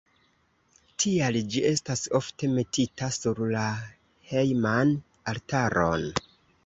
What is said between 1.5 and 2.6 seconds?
ĝi estas ofte